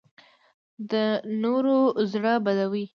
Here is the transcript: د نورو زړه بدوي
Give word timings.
د 0.91 0.93
نورو 1.41 1.77
زړه 2.11 2.33
بدوي 2.45 2.85